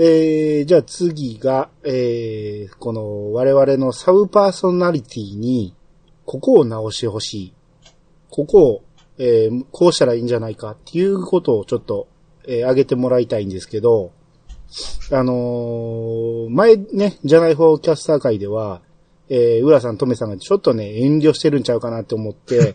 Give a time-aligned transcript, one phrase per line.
[0.00, 5.74] えー、じゃあ次が、えー、この我々のサブパーソナリティに、
[6.24, 7.54] ここを直してほしい。
[8.30, 8.84] ここを、
[9.18, 12.06] えー、こうしたらいいんじゃないかっていうことをちょっと、
[12.46, 14.12] えー、挙げてもらいたいんですけど、
[15.10, 18.82] あのー前ね、じゃない方キャスター会では、
[19.28, 22.72] えー、浦さん、とめさんがちょっとね、遠慮してるんちゃうかなって思って、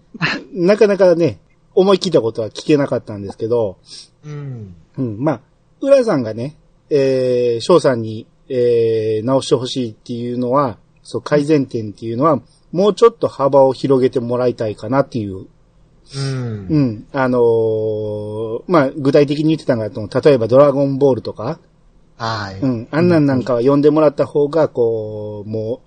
[0.52, 1.40] なかなかね、
[1.74, 3.78] 思い切ったことは聞けなかったんですけど、
[4.24, 4.74] うん。
[4.98, 5.40] うん、まあ、
[5.80, 6.56] 浦さんがね、
[6.90, 12.40] えー、翔さんに、えー、直してほしいっていうのは、そう、改善点っていうのは、
[12.72, 15.46] もうちょっと幅を広げてもらいたいかなっていう、
[16.14, 16.66] うん。
[16.68, 21.58] うん、あのーまあ、具体的に言ってたのが、例えばドラゴンボールとか、
[22.16, 22.60] はい。
[22.60, 25.80] うん、あんなんなんかは読んでもらった方が、こう、も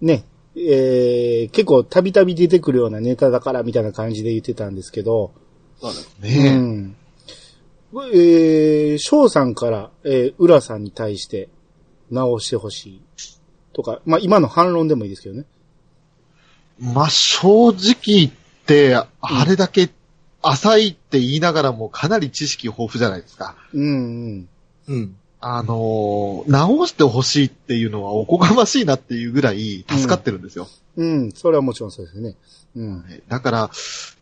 [0.00, 0.24] う、ね、
[0.56, 5.32] えー、結構たびたび出てくるようなネタだからみたいな感じで言ってたんですけど、
[5.80, 6.56] そうですうね。
[6.56, 6.96] ん。
[8.04, 11.48] えー、翔さんから、えー、浦さんに対して
[12.10, 13.02] 直してほしい。
[13.72, 15.44] とか、まあ、今の反論でもいいですけどね。
[16.78, 18.30] まあ、正直言っ
[18.66, 19.90] て、あれだけ
[20.42, 23.56] 浅いって言いながらもかなり知識豊富じゃないですか。
[23.72, 24.48] うん、うん。
[24.88, 25.16] うん。
[25.40, 30.68] あのー直してほしいっていうのはおこがましいなっていうぐらい助かってるんですよ。
[30.96, 32.34] うん、それはもちろんそうですね。
[32.74, 33.04] うん。
[33.28, 33.70] だから、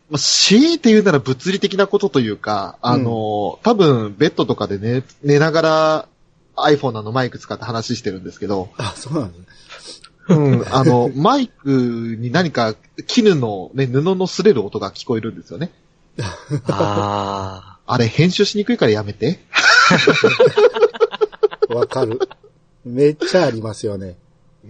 [0.09, 6.07] まあ、強いて言うなら物理的なことというか、あのー多分ベッドとかで寝、寝ながら
[6.55, 9.45] iPhone のマイク使って話してるんですけど、あ、そうなんですね。
[10.27, 11.69] うん、あの、マイク
[12.19, 12.75] に何か
[13.07, 15.71] 絹のね、布の擦れる音が聞こえるんですよね。
[16.67, 19.39] ああれ編集しにくいからやめて。
[21.69, 22.19] わかる。
[22.83, 24.15] めっちゃありますよね。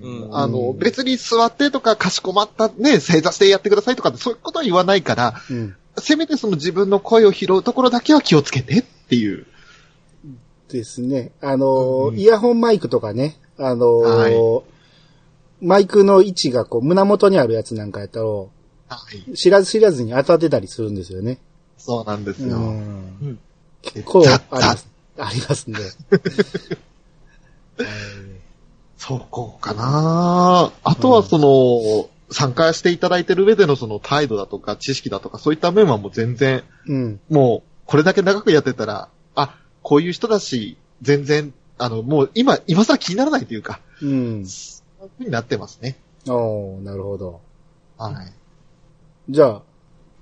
[0.01, 5.75] うんあの、うん別に座ってとかかしこまったね、正座してやってくださいとかってそういうことは言わないから、うん。
[5.97, 9.45] せめてその自分の声を拾うところだけは気をつけてっていう。
[10.69, 11.31] ですね。
[11.41, 14.63] あのーうんイヤホンマイクとかね、あのーは
[15.61, 18.49] マイクの位置がこう胸元にあるやつなんかやったら、は
[19.27, 19.33] い。
[19.35, 21.39] 知らず知らずに当たってたりするんですよね。
[21.77, 22.57] そうなんですうよ。
[22.57, 23.39] ん。
[23.81, 24.87] 結構ざあります。
[25.17, 25.79] ありますね。
[29.07, 37.19] そこかなあとはその、参加していただいてる上でのその態度だとか知識だとかそういった面はもう全然、うん。
[37.29, 44.45] もうこれだけ長くやってたら、あ、こういう人だし、全然、あの、もう今、今更気にならないというか、うん。
[44.47, 45.97] そういう風になってますね。
[46.27, 47.41] おーなるほど。
[47.99, 48.33] はい。
[49.29, 49.61] じゃ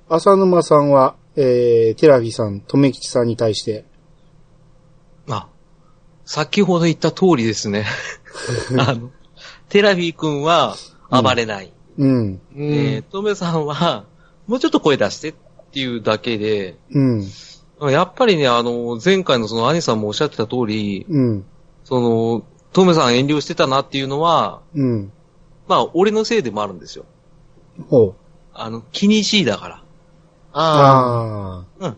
[0.09, 3.85] あ、浅沼さんは、えー、テラフィさん、とめきちさんに対して、
[5.29, 5.33] あ。
[5.35, 5.47] あ、
[6.25, 7.85] 先ほど言った通りですね。
[8.79, 9.11] あの、
[9.69, 10.75] テラフィー君は
[11.09, 11.73] 暴れない。
[11.97, 12.41] うん。
[12.55, 14.05] えー、トメさんは、
[14.47, 15.33] もうちょっと声出してっ
[15.71, 17.91] ていうだけで、うん。
[17.91, 21.45] やっぱりね、あの、前回のその兄さんもおっしゃってた通り、うん。
[21.83, 25.11] その、トメさん遠慮してたなっていうのは、うん。
[25.67, 27.05] まあ、俺のせいでもあるんですよ。
[27.89, 28.15] ほう。
[28.53, 29.83] あの、気にしいだから。
[30.55, 31.95] ああ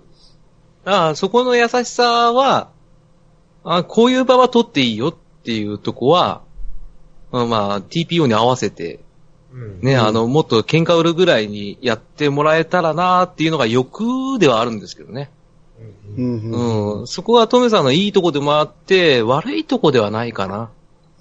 [0.86, 2.70] ああ、そこの優しさは、
[3.64, 6.42] あこういう場は取っていいよっていうとこは、
[7.32, 9.00] まあ、まあ、TPO に合わせて、
[9.52, 9.56] あ。
[9.56, 15.30] うんね、あの、もっと喧嘩売るぐらいにやってもらえたらなっていうのが欲ではあるんですけどね。
[16.18, 16.18] ー。
[16.18, 16.40] うん。
[16.52, 17.00] うん。
[17.00, 17.08] うん。
[17.08, 20.70] そこはトメさんのいいとこでもあって、悪いとこではないかな。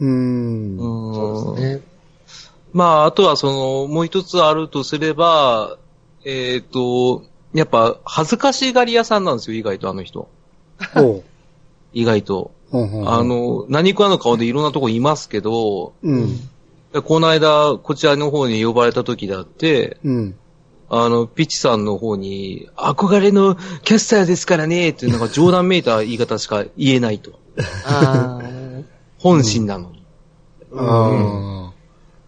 [0.01, 0.77] うん。
[0.79, 1.15] うん。
[1.15, 1.83] そうですね。
[2.73, 5.79] まあ、あとはその、もう一つあるとすれば、
[6.25, 10.29] えっ、と、やっぱ、恥ずかしがり屋さんなんですよ、意外とあの人。
[10.93, 11.23] ほ
[11.93, 12.51] 意外と。
[13.07, 16.41] あ、の、何食わぬ顔でいろんなとこいますけど、うん。
[17.05, 20.35] この間、こちらの方に呼ばれた時だって、うん。
[20.89, 27.33] あの、ピッチさんの方に、憧れのキャスターですからね、っていうのが冗談めいた言い方しか言えないと。
[27.87, 28.41] あ
[29.19, 30.05] 本心なのに。
[30.77, 31.73] あ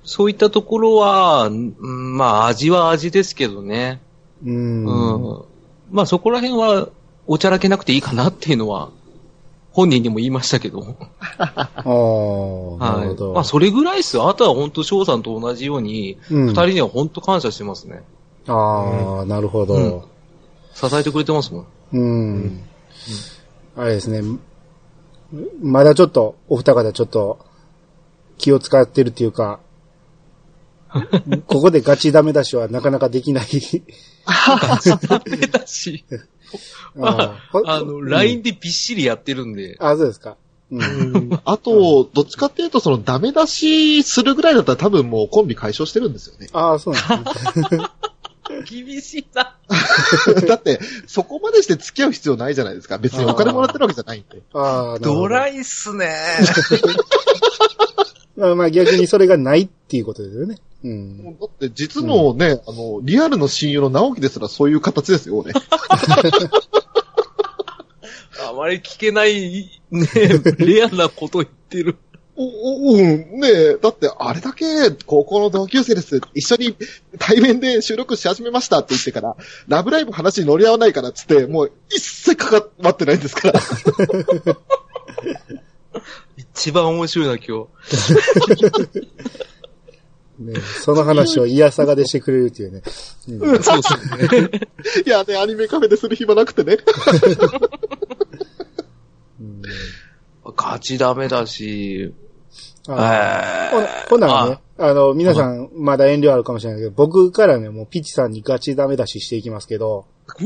[0.04, 4.00] そういったところは、うんまあ、味は味ですけどね。
[4.44, 4.48] ー。
[4.48, 4.84] うん。
[4.84, 5.44] うん。
[5.90, 6.88] まあ、そこら辺は、
[7.28, 8.90] おちゃらけなくていいかなっていうのは、
[9.76, 10.96] 本人にも言いましたけど。
[11.38, 13.16] ああ、なるほはい。
[13.16, 13.34] ど。
[13.34, 14.30] まあ、それぐらいですよ。
[14.30, 18.02] あとは本当翔さんと同じように、うん二人には本当感謝してますね。
[18.46, 20.08] ああ、なるほど。
[20.72, 21.66] 支えてくれてますもん。
[21.92, 22.60] うん。
[23.76, 24.22] あれですね。
[25.60, 27.38] まだちょっと、お二方ちょっと、
[28.38, 29.60] 気を使ってるっていうか、
[31.46, 33.46] ここでガチダメ出しはなかなかできない。
[35.06, 36.02] ダメだし。
[37.00, 39.76] あーあの、LINE でびっしりやってるんで。
[39.78, 40.36] あ、そうですか。
[40.70, 40.80] うん。
[40.80, 46.48] ーあと、どっちかっていうと、そのダメ出しするぐらいだったら多分もうコンビ解消してるんですよね。
[46.52, 47.80] ああ、そうなんですね。
[48.64, 49.56] 厳しいな。
[50.46, 52.98] だって、そこまでして付き合う必要ないじゃないですか。
[52.98, 54.42] 別にお金もらってるわけじゃないんで。
[54.52, 56.14] ああ、ドライっすね。
[58.36, 60.58] まあまあ逆にそれがないっていうことですよね。
[60.84, 61.38] うん。
[61.38, 65.52] だって実のね、あの、リアルの親友の直樹ですらそういう形ですよね。
[68.48, 70.06] あまり聞けない、ね、
[70.58, 71.96] レアなこと言ってる。
[72.36, 76.20] お、お、うん、ねえ、だってあれだけ高校の同級生です。
[76.34, 76.76] 一緒に
[77.18, 79.36] 対面で収録し始めましたって言ってから、
[79.68, 83.60] ラブライブ話に乗り合わないからっつって、もう一切関わってないんですから。
[86.36, 87.66] 一番面白いな、今
[90.38, 92.82] ね、その話をイヤサガでしてくれるっていうね。
[93.28, 93.62] うん日。
[93.62, 94.60] そうですね。
[95.06, 96.76] いやね、アニメカフェでする暇なくてね。
[99.40, 99.62] うん
[100.56, 102.14] ガチダメだし、
[102.88, 110.06] あほなえほんならね、あの、皆さん、まだ遠慮あるかもしれないけど、僕からね、もうピッチさんにガチダメ出ししていきますけど、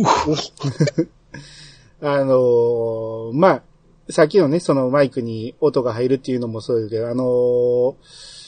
[2.02, 3.62] あのーまあ、
[4.08, 8.39] さっきのね、そのマイクに音が入るっていうのもそうですけど、あのー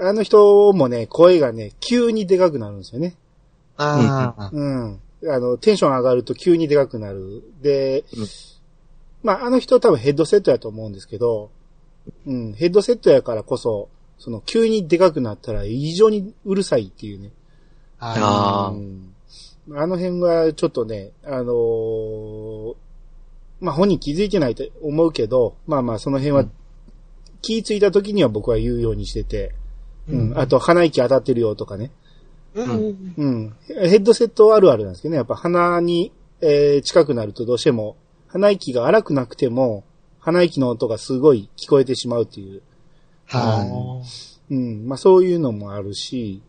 [0.00, 3.16] あの人もね、声がね、急にでかくなるんですよね。
[3.76, 4.50] ああ。
[4.52, 5.00] うん。
[5.28, 7.42] あの、テンション上がると急にでかくなる。
[7.60, 8.26] で、うん
[9.22, 11.50] まあ、あの人多分ヘッドセットやと思うんですけど、
[12.26, 17.30] うん、ヘッドセットやからこそ、その急にでかくなったら異常にうるさいっていうね。
[17.98, 19.08] あーうん
[19.70, 22.74] あの辺はちょっとね、あのー
[23.60, 26.44] まあ、本人気づいてないと思うけど、まあまあその辺は
[27.42, 29.54] 気ぃついた時には僕は言うようにしてて、
[30.08, 31.90] うん、あと鼻息当たってるよとかね。
[32.54, 33.14] うん。
[33.16, 33.56] うん。
[33.66, 35.16] ヘッドセットあるあるなんですけどね。
[35.16, 37.96] やっぱ鼻に、えー近くなるとどうしても、
[38.28, 39.84] 鼻息が荒くなくても、
[40.20, 42.62] 鼻息の音がすごい聞こえてしまうっていう。
[43.26, 44.02] は
[44.50, 44.86] うん。
[44.86, 46.42] まあそういうのもあるし、い。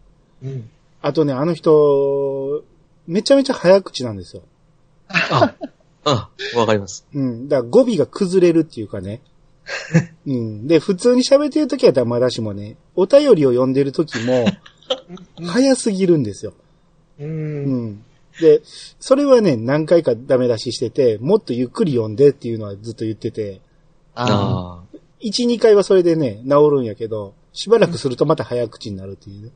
[0.44, 0.70] うん。
[1.02, 2.64] あとね、あの人、
[3.08, 4.44] めちゃめちゃ早口なんですよ。
[5.10, 5.54] あ、
[6.06, 7.06] あ、わかります。
[7.14, 7.48] うん。
[7.48, 9.22] だから語尾が崩れるっていうかね。
[10.26, 10.68] うん。
[10.68, 14.46] で、普通に喋ってる時はまだしもね、お便りを読んでる時も、
[15.46, 16.54] 早すぎるんですよ。
[17.20, 17.24] う。
[17.24, 18.04] うんん。
[18.40, 18.62] で、
[19.00, 23.62] それはね、何回かダメ出ししてて、もっとゆっくり読んでっていうのはずっと言ってて、
[24.16, 29.52] ああ1、2回はそれでね、治るんやけど、しばらくするとまた早口になるっていうね。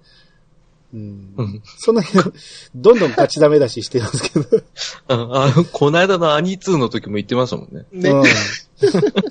[0.93, 1.41] うんあ。
[1.41, 1.61] うん。
[1.77, 2.33] その辺、
[2.75, 4.63] どんどん勝ちダメ出ししてますけど。
[5.07, 7.85] ああの、この間のアニ2の時も言ってましたもんね。
[7.91, 8.09] ね。
[8.09, 8.23] うん。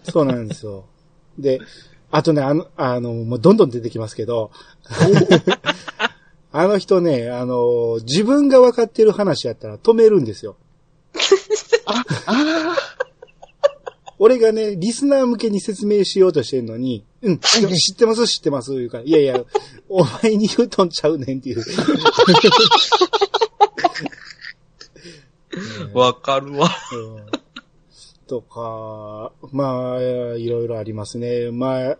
[0.04, 0.84] そうなんですよ。
[1.38, 1.60] で、
[2.10, 4.50] あとね、あの、あの、もうどんどん出てきますけど、
[6.52, 10.56] あの人ね、あの、自分が分かってる話やったら止めるんですよ。
[11.86, 12.76] あ あ。
[14.18, 17.58] 俺がね、リスナー向けに説明しようとしてるのに、うん、知
[17.94, 19.42] ってます、知ってます、言うから、いやいや、
[19.88, 21.62] お前に言うとんちゃうねんっていう。
[25.94, 26.70] わかるわ。
[26.92, 27.46] うん
[28.26, 31.50] とか、まあ、いろいろありますね。
[31.50, 31.98] まあ、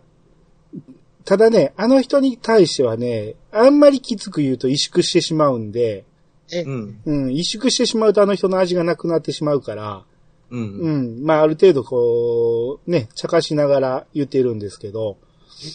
[1.25, 6.05] ただね、あの人に対してはね、あんまりきつく言うと萎縮してしまうんで、
[6.51, 6.99] うん。
[7.05, 10.05] うん、萎縮してしまうとあの人の味がなくなってしまうから、
[10.51, 10.57] う。
[10.57, 15.17] うんん、まあある程度こう、ね、茶化しながら言ってるんですけど、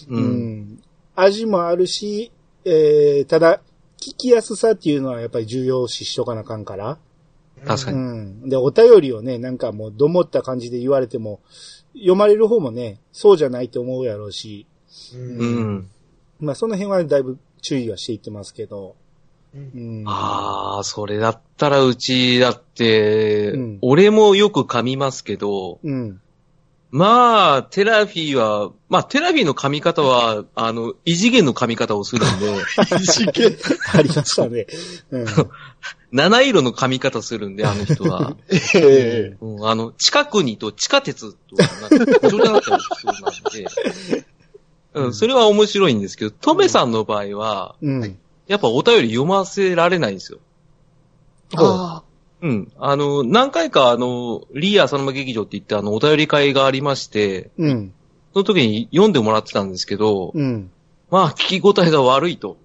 [0.08, 0.16] う。
[0.16, 0.82] うんん、
[1.14, 2.32] 味もあるし、
[2.64, 3.60] えー、ただ、
[4.00, 6.98] 聞きやすさっていうのはやっぱり重要視しとかなあかんから。
[7.62, 7.98] う確かに。
[7.98, 8.48] ん。
[8.48, 11.40] で、お便りをね、なんかもう、どもった感じで言われても、
[11.94, 14.66] 読まれる方もね、そうじゃないと思うやろうし、
[15.14, 15.18] う。
[15.18, 15.90] うんん。
[16.40, 18.96] まあ、その辺はだいぶ注意はしていってますけど、
[19.54, 20.04] うん。
[20.06, 26.20] ああ、それだったらうちだって、うん俺もよく噛みますけど、うん。
[26.90, 32.50] まあ、テラフィーは、まあ、テラフィーの噛み方は、あの、異次元の噛み方をするんで、
[33.94, 34.66] ありましたね。
[35.10, 35.26] うん。
[36.12, 38.36] 七色の噛み方するんで、あの人は。
[38.74, 41.68] ええうん、あの、近くにと地下鉄と、なん
[44.94, 48.18] うん、それは面白いんですけど、トメさんの場合は、うん。
[48.46, 50.38] やっぱお便り読ませられないんですよ。
[51.56, 52.02] あ
[52.42, 52.72] うん。
[52.78, 57.92] あの、何回かあの、リーアーサノマ劇場って言ってあの、お便り会がありまして、うん。
[58.32, 60.70] その時に読んでもらってたんですけど、うん。
[61.10, 62.56] まあ、聞き応えが悪いと。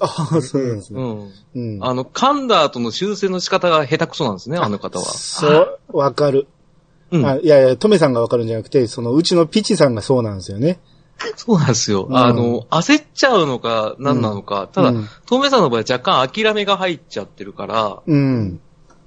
[0.00, 1.00] ああ、そうなんですね。
[1.02, 1.32] うん。
[1.54, 1.84] うん。
[1.84, 5.04] あの、噛んだ後の修正の仕方が下手くそなんですね、あの方は。
[5.04, 6.48] そう、わかる。
[7.12, 7.26] うん。
[7.26, 10.80] あいやいや、トメさんがわかるんじゃなくて、その、うちのピチさんがそうなんですよね。
[11.36, 12.06] そうなんですよ。
[12.08, 14.68] うんあの、焦っちゃうのか、何なのか。
[14.72, 18.60] ただ、うんトメさんの場合は若干諦めが入っちゃってるから、うん。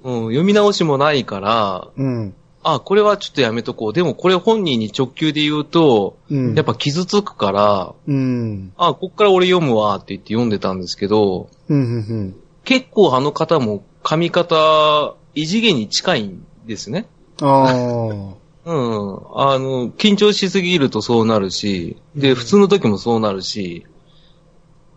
[0.04, 2.34] うん、読み直しもないから、うん。
[2.62, 3.92] あ、これはちょっとやめとこう。
[3.92, 6.54] でもこれ本人に直球で言うと、うん。
[6.54, 8.72] やっぱ傷つくから、うん。
[8.76, 11.78] あ、こっから俺読むわって言って読んでたんですけど、うん。
[11.78, 12.36] うん。
[12.64, 17.06] 結構あの方も髪型、異次元に近いんですね。
[17.42, 18.43] ああ。
[18.64, 19.14] うん。
[19.34, 23.86] あの、緊張しすぎるとそうなるし、で、普通の時もそうなるし、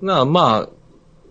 [0.02, 0.70] なあ、ま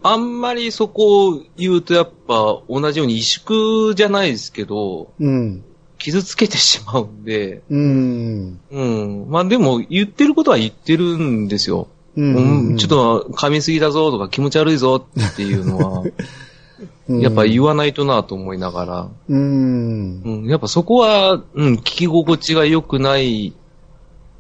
[0.03, 5.65] あ、あんまりそこを言うとやっぱ同じように萎縮じゃないですけど、うん。
[5.99, 8.61] 傷つけてしまうんで、うん。
[8.71, 9.27] うん。
[9.29, 11.89] まあでも言ってることは言ってるんですよ。
[12.17, 16.13] ううん、ちょっと噛みすぎだぞとか気持ち悪いぞっていうのは、うん、
[17.09, 20.23] やっぱ言わないとなと思いながら、うん。
[20.23, 23.55] うん、やっぱそこは、うん、聞き心地が良くない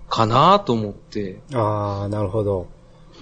[0.08, 1.38] かなと思って。
[1.54, 2.66] ああ、なるほど。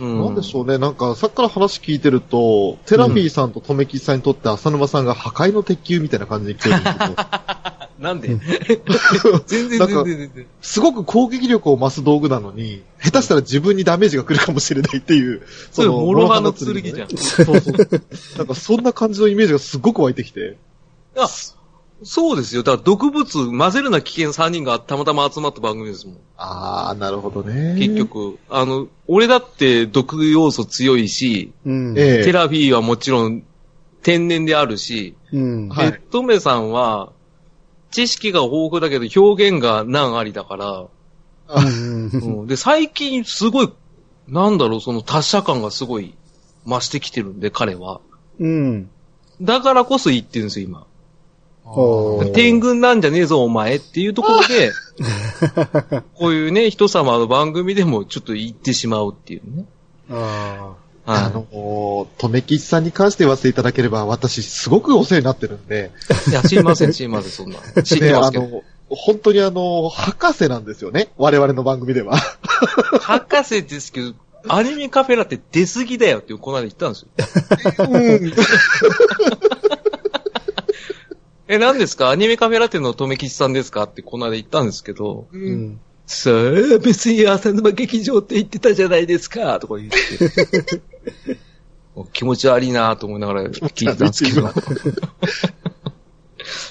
[0.00, 7.14] うん、なんでしょうね、なんか、さっきから話聞いてると、テラフィーさんととめきちさんにとって浅沼さんが破壊の鉄球みたいな感じで聞こえるんですけど、
[8.04, 8.28] なんで？
[9.46, 10.46] 全然全然全然。
[10.62, 15.42] すごく攻撃力を増す道具なのに、下手したら自分にダメージが来るかもしれないっていう、
[15.72, 17.08] それ、諸刃の剣剣じゃん。
[17.08, 17.74] そうそう。
[18.38, 20.56] なんかそんな感じのイメージがすごく湧いてきて。
[21.16, 21.28] あ、
[22.02, 22.62] そうですよ。
[22.62, 26.16] だから毒物混ぜるな危険3人がたまたま集まった番組ですもん。
[26.36, 27.76] あー、なるほどね。
[27.78, 27.96] 結。
[27.96, 28.38] 局。
[28.50, 31.94] あの、俺だって毒要素強いし、うん。
[31.96, 33.42] ええテラフィーはもちろん
[34.02, 35.68] 天然であるし、うん。
[35.68, 37.10] はいで、トメさんは、
[37.94, 40.86] 知識が豊富だけど表現が難ありだから、
[41.48, 43.72] うんうんで、最近すごい、
[44.26, 46.14] なんだろう、その達者感がすごい
[46.66, 48.00] 増してきてるんで、彼は。
[48.40, 48.90] うん。
[49.40, 50.86] だからこそ言ってるんですよ、今。
[52.32, 54.72] 天狗なんじゃねえぞ、お前っていうところで、
[56.14, 59.64] こういうね、人様の番組でもちょっと言ってしまうっていうね。
[60.10, 60.74] あ
[61.06, 65.90] あはの、とめきちさんに関して言わせていただければ、私すごくお世話になってるんで、
[66.28, 66.30] い。
[66.30, 67.58] いや、知りません、知りません、そんな。
[67.82, 68.44] 知ってで、ますけど。
[68.44, 71.08] あの、本当にあの、博士なんですよね。
[71.16, 72.16] 我々の番組では。
[73.00, 74.14] 博士ですけど、
[74.48, 77.08] アニメカフェラって出過ぎだよってこの間言ったんですよ。
[77.88, 78.32] うん。
[81.48, 82.10] え、何ですか？
[82.10, 83.82] アニメカフェラテのとめきちさんですか？
[83.84, 85.36] ってこの間言ったんですけど、あ。
[85.36, 85.80] うん。
[86.06, 89.96] さあ、別に浅沼劇場って言ってたじゃないですかとか言って。
[92.12, 94.48] 気持ち悪いなと思いながら聞いてたんですけど。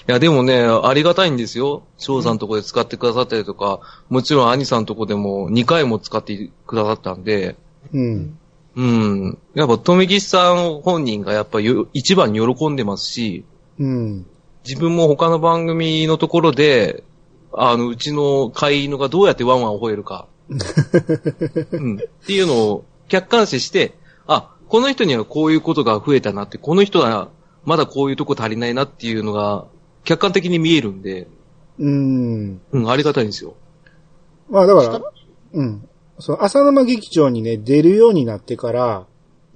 [0.08, 1.84] いや、でもね、ありがたいんですよ。
[1.98, 7.56] 翔さんのとこで使ってくださったりとか、もちろん兄さんのとこでも2回も使ってくださったんで、
[7.94, 8.38] うん。
[8.76, 9.38] うん。
[9.54, 13.46] やっぱ、とめきちさん本人がやっぱよ一番に喜んでますし、
[13.80, 14.26] うん。
[14.68, 17.04] 自分も他の番組のところで、
[17.54, 20.28] あの、うちの飼い犬がどうやってワンワンを吠えるか、
[21.72, 23.94] うん、っていうのを客観視して、
[24.28, 27.30] あ、この人にはこういうことが増えたなって、この人は
[27.66, 29.66] まだこういうとこ足りないなっていうのが
[30.04, 31.28] 客観的に見えるんで、
[31.80, 32.62] うん。
[32.72, 33.56] うん、ありがたいんですよ。
[34.50, 35.02] まあだから、
[35.54, 35.90] うん。
[36.20, 39.06] その浅沼劇場にね、出るようになってから、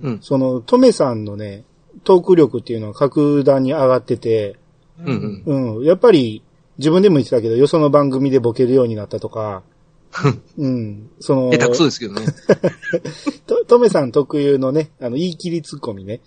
[0.01, 1.63] うん、その、トメさんのね、
[2.03, 4.57] トーク力っていうのは格段に上がってて、
[4.99, 5.77] うん、うん。
[5.77, 5.85] うん。
[5.85, 6.43] やっぱり、
[6.77, 9.63] 自分でも言ってたけど、よその番組でボケるようになったとか、
[10.57, 11.09] うん。
[11.19, 12.25] その、下手くそですけどね。
[13.45, 16.21] と、トメさん特有のね、あの、言い切りツッコミね。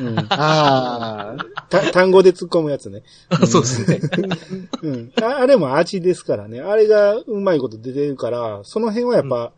[0.00, 0.18] うん。
[0.18, 1.36] ああ。
[1.68, 3.02] た単語で突っ込むやつね。
[3.46, 4.00] そうですね。
[4.82, 5.12] うん。
[5.20, 6.60] ああれも味ですからね。
[6.60, 9.52] あれがうまいこと出てるから、その辺はやっぱ、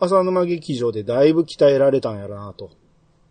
[0.00, 2.70] 浅沼劇場でだいぶ鍛えられたんやろなと。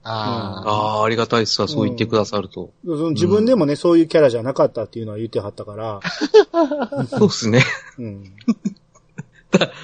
[0.04, 0.70] ああ。
[0.70, 2.72] ああ、ありがたいっすわ、そう言ってくださると。
[2.86, 6.00] その自分でもね、そういうキャラじゃなかったっていうのは言ってはったから、
[7.08, 7.64] そうですね。
[7.98, 8.34] うん。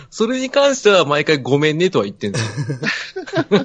[0.10, 3.58] それに関しては毎回ごめんねとは言ってんですよ。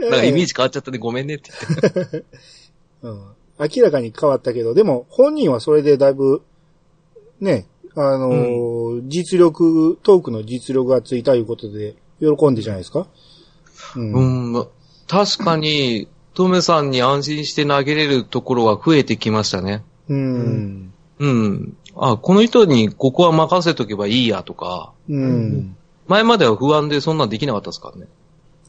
[0.10, 1.50] なんかイメージ変わっちゃったね、ごめんねって
[1.82, 2.24] 言って。
[3.02, 3.20] うん。
[3.76, 6.42] 明らかに変わったけど、でも本人はそれでだいぶ、
[7.40, 13.06] ね、あのー実力、トークの実力がついたいうことで、喜んでじゃないですか？
[13.96, 14.54] うん。
[14.54, 14.66] うん、
[15.08, 19.84] 確かに、トメさんに安心して投げれるところは増えてきましたね。
[20.08, 20.16] うん。
[20.16, 20.91] うん。
[21.96, 25.76] あ、この人にここは任せとけばいいやとか、うん。
[26.08, 28.06] 前までは不安でそんなんできなかったですからね。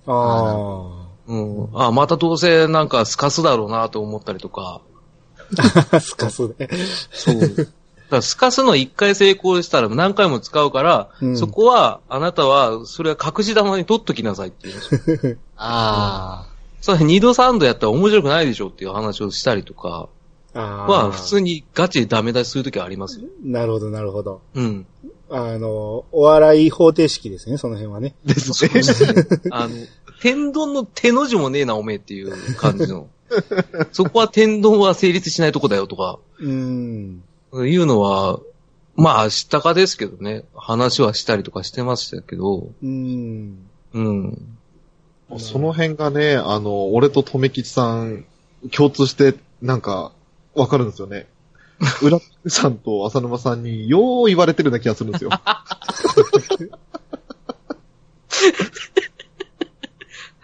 [0.05, 1.69] あうん。
[1.74, 4.81] あ、またどうせなんかスカスだろうなと思ったりとか。
[5.57, 6.00] あ。
[6.00, 6.69] すかすね。
[7.12, 7.39] そう。
[7.39, 7.72] だか
[8.17, 15.38] らスカスの一回成功したら何回も使うから、うんそこは、あなたは、それは隠し玉に取っときなさいっていうんですよ。
[15.57, 16.48] あ
[16.81, 20.07] それ二度三度やったら面白くないでしょっていう話をしたりとかああ。
[20.62, 23.27] は、普通にガチでダメ出しするときはありますよ。
[23.43, 24.41] なるほど、なるほど。
[24.53, 24.86] うん。
[25.29, 28.13] あの、お笑い方程式ですね、その辺はね。
[28.25, 28.27] あ。
[28.27, 29.25] ですね。
[29.51, 29.74] あの、
[30.22, 33.07] 天丼の手の字もねえな、おめえっていう感じの。
[33.91, 37.24] そこは天丼は成立しないとこだよとか、うん。
[37.53, 38.39] いうのは、
[38.95, 43.57] まあ、知ったかですけどね、話はしたりとかしてましたけど、うん。
[43.93, 44.57] うん。
[45.38, 48.25] その辺がね、あの、俺ととめきちさん
[48.72, 50.12] 共通して、なんか、
[50.55, 51.27] わかるんですよね。
[52.01, 55.29] 浦さんと浅沼さんによう言われてるような気がするんですよ。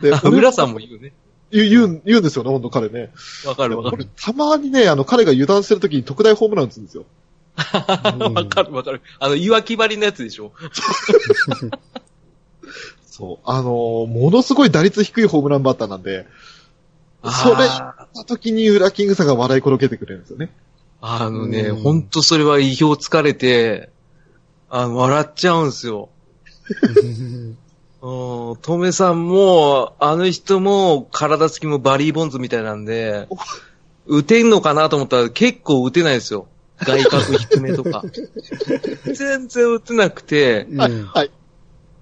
[0.01, 1.13] で、あ浦さんも言うね。
[1.51, 3.11] 言う、言うん、言うんですよね、ほんと彼ね。
[3.45, 4.07] わかるわかる。
[4.15, 7.05] たまにね、あの、彼が油断してる時に特大ホームラン打つんですよ。
[7.57, 9.01] わかるわかる。
[9.19, 10.53] あの、岩木張りのやつでしょ。
[13.05, 13.39] そう。
[13.43, 16.25] あのーものすごい打率低いホームランバッターなんで、
[17.23, 20.51] それあーその時に裏キングさんが笑い転げてくれるんですよね。
[21.01, 23.89] あのね、うんほんとそれは意表つかれて、
[24.69, 26.09] あの、笑っちゃうんすよ。
[28.01, 33.27] うん、トメさんも、あの人も、体つきもバリーボンズみたいなんで、
[34.05, 36.47] 打てんのかなと思ったら結構打てないですよ。
[36.77, 38.03] 外角低めとか。
[39.13, 41.31] 全然打てなくて、うんはい。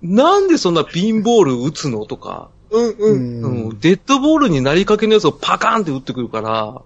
[0.04, 3.44] なんでそんなピンボール打つのとか、うんううん。
[3.44, 6.82] うんん、デッドボールになりかけのやつをパカーンって打ってくるから、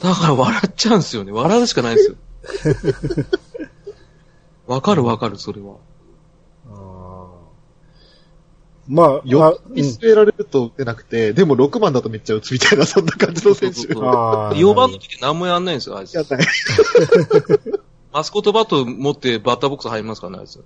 [0.00, 1.32] だから笑っちゃうんですよね。
[1.32, 2.16] 笑うしかないですよ。
[4.66, 5.76] わかるわかる、それは。
[6.68, 7.26] あー
[8.88, 13.80] まあ、よあく見据えられると打てなくて、でも6番だとめっちゃ打つみたいな、そんな感じの選手。
[13.80, 16.22] そうそうそうあー4番の時何もやんないんですよ、あいつや。
[16.22, 16.46] ったね。
[18.12, 20.64] マスコットバット持ってバッターボックス入りますからね、あいつ。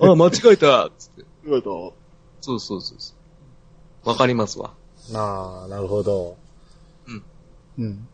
[0.00, 1.10] あ、間違えたつっ
[1.44, 1.94] て。
[2.40, 3.14] そうそうそうそ
[4.04, 4.08] う。
[4.08, 4.74] わかりますわ。
[5.14, 6.36] ああ、なるほど。
[7.06, 7.22] うん。
[7.78, 8.08] うん。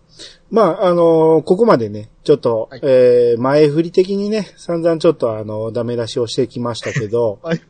[0.51, 7.61] まあ、あのーここまでね、ちょっと、はいえー、前振り的にね、散々ちょっとあの、ダメ出しをしてきましたけど、 はい。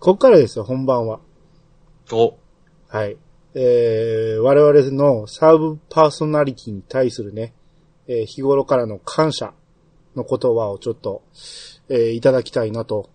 [0.00, 1.20] こっからですよ、本番は。
[2.12, 2.34] お。
[2.88, 3.16] はい。
[3.54, 7.54] えー、我々のサーブパーソナリティに対するね、
[8.06, 9.54] えー日頃からの感謝
[10.14, 11.22] の言葉をちょっと、
[11.88, 13.10] えーいただきたいなと、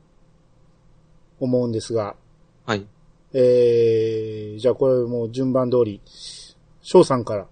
[1.40, 2.16] 思うんですが、
[2.66, 2.86] はい。
[3.34, 6.02] えー、じゃあこれもう順番通り、
[6.82, 7.48] 翔さんから、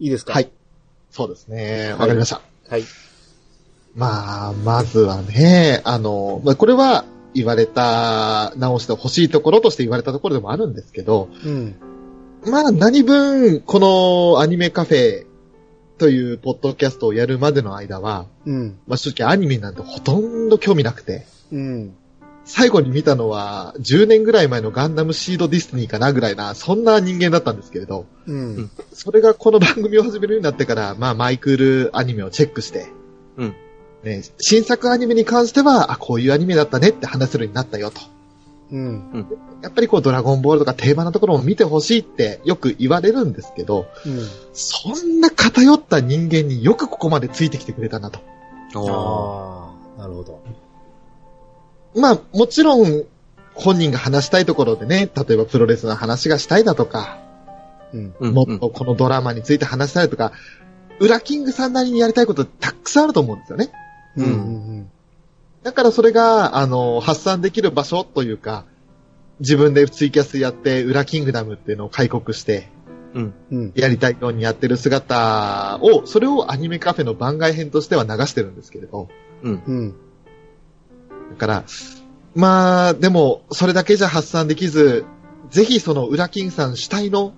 [0.00, 0.32] いいですか？
[0.34, 0.50] はい。
[1.10, 1.84] そうですね。
[1.84, 2.40] はいわかりました。
[2.68, 2.82] はい。
[3.96, 11.74] まあ、まずはね、あの、まあ、これは言われた、直してほしいところとして言われたところでもあるんですけど、うん。
[12.46, 15.26] まあ、何分、このアニメカフェ
[15.98, 18.78] というポッドキャストをやるまでの間は、うん。
[18.86, 21.94] まあ、正直アニメなんてほとんど興味なくて、うん。
[22.44, 28.70] 最後に見たのは、10年ぐらい前のガンダムシードディスティニーかなぐらいな、そんな人間だったんですけれど、うん。
[28.94, 32.86] それがこの番組を始めるようになってから、まあ、マイクールアニメをチェックして、
[33.36, 33.54] うん。
[34.02, 38.00] ね、新作アニメに関しては、あ、こういうアニメだったねって話せるようになったよと。
[38.70, 39.26] うん。
[39.62, 44.26] やっぱりこう、ドラゴンボールとか定番なところも見てほしいってよく言われるんですけど、うん。
[44.52, 48.20] そんな偏った人間によくここまでついてきてくれたなと。
[48.74, 50.42] おああ、なるほど。
[51.94, 53.04] まあ、もちろん、
[53.54, 57.18] 本人が話したいところでね、例えばプロレスの話がしたいだとか、
[57.92, 58.14] うん。
[58.20, 60.32] うんもっとこのドラマについて話したいとか、
[61.00, 63.70] ウラキングさんなりにやりたいことたくさんあると思うんですよね。
[64.16, 64.24] うん。
[64.24, 64.90] うん。
[65.62, 68.64] だからそれが、あの、発散できる場所というか、
[69.40, 72.68] 自分でツイキャスやって、ウラキングダムっていうのを開国して、
[73.14, 73.34] うん。
[73.50, 73.72] うん。
[73.74, 79.08] やりたいようにやってる姿を、それをアニメカフェの番外編としては流してるんですけれど、
[79.42, 79.62] うん。
[79.66, 79.94] うん。
[81.30, 81.64] だから、
[82.34, 85.04] まあ、でも、それだけじゃ発散できず、
[85.50, 87.32] ぜひそのウラキングさん主体の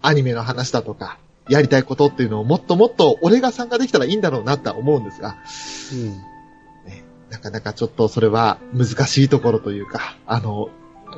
[0.00, 5.36] アニメの話だとか、やりたいことっていうのをもっともっと俺が参加できたらいいんだろうなとは思うんですが、
[7.30, 10.70] なかなかちょっとそれは難しいところというか、あの、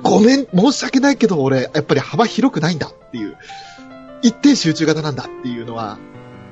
[0.03, 3.37] ごめん、申し訳ないけど俺、やっぱり幅広くないんだっていう、
[4.23, 5.99] 一点集中型なんだっていうのは、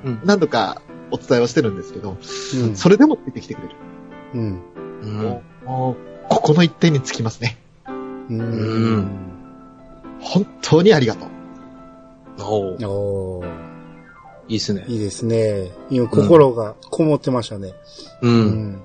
[0.05, 2.77] うん何度かお伝えはしてるんですけど、うん。
[2.77, 3.75] それでもついてきてくれる。
[4.35, 4.62] うん。
[5.03, 5.42] うん。
[5.64, 5.97] もう
[6.29, 7.57] ここの一点につきますね。
[7.87, 9.09] うん。
[10.21, 11.29] 本当にありがとう。
[12.40, 13.68] おーおー
[14.49, 14.85] いいっすね。
[14.88, 15.73] いいですね。
[15.90, 17.75] 今、心がこもってましたね。
[18.23, 18.29] う。
[18.29, 18.83] うんん。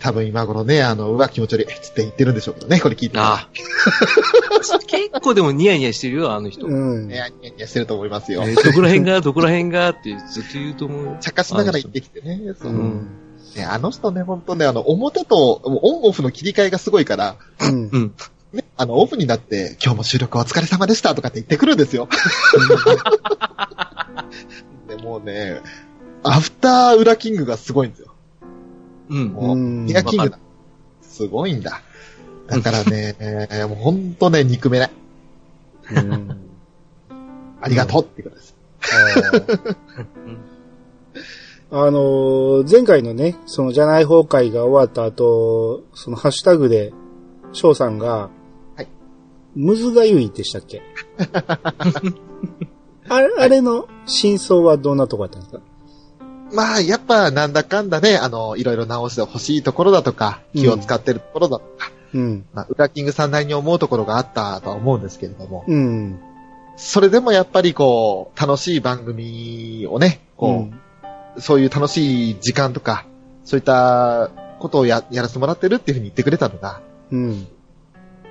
[0.00, 3.18] 多分今頃ね、あの、うわ、気持ち悪い、つって言ってるんでしょうけどね、これ聞いて。
[3.18, 3.48] ああ。
[4.86, 6.66] 結構でもニヤニヤしてるよ、あの人。
[6.66, 7.08] うん。
[7.08, 8.42] ね、ニヤニヤしてると思いますよ。
[8.44, 11.16] えーどこら辺が、どこら辺がってずっと言うと思うよ。
[11.20, 12.40] 茶化しながら言ってきてね。
[12.60, 12.74] そうう。
[12.74, 13.08] ん。
[13.56, 17.98] ね、あの人ね、本当ね、あの、表と、もうオンオフの切り替えがすごいから、うんう。
[17.98, 18.14] ん。
[18.52, 22.08] ね、あの、オフになって、今日も収録お疲れ様でしたとかって言ってくるんですよ。
[24.88, 25.60] でもうね、
[26.22, 28.13] アフターウラキングがすごいんですよ。
[29.10, 29.28] うん。
[29.28, 30.38] もう、うんギアキングだ。
[31.02, 31.80] すごいんだ。
[32.48, 34.90] だからね、え ーもうほんとね、憎めない。
[35.96, 36.36] うん。
[37.60, 38.54] ありがとうっていうことです。
[41.70, 46.92] あのー前回のね、その、じゃない崩壊が終わった後、そのハッシュタグで、
[47.52, 48.30] 翔さんが、
[48.76, 48.88] はい
[49.56, 50.82] むずがゆいでしたっけ？
[53.08, 55.60] あれ、あれの真相はどんなとこだったんですか？
[56.54, 62.46] まあ、やっぱなんだかんだね、あの、いろいろ直してほしいところだとか、気を使ってるところだとか、うん。
[62.54, 66.20] まあ、ウラキングさんなりに思うところがあったとは思うんですけれども、うん。
[66.76, 70.68] それでもやっぱりこう、楽しい番組をね、こ
[71.36, 73.04] う、そういう楽しい時間とか、
[73.44, 77.24] そういったことをややらせてもらってるっていうふうに言ってくれたのが、うん。
[77.24, 77.46] うん。